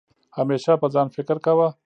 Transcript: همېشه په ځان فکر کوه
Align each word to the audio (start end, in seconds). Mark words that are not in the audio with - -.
همېشه 0.37 0.71
په 0.81 0.87
ځان 0.93 1.07
فکر 1.15 1.37
کوه 1.45 1.67